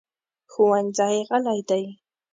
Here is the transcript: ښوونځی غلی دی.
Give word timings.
ښوونځی 0.51 1.15
غلی 1.29 1.59
دی. 1.69 1.83